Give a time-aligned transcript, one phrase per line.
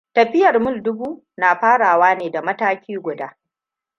[0.13, 3.37] Tafiyar mil dubu yana farawa da mataki guda.